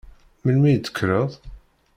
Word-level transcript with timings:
Melmi 0.43 0.69
i 0.71 0.75
d-tekkreḍ? 0.77 1.31